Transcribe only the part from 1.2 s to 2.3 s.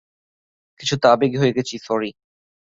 হয়ে গেছি, স্যরি।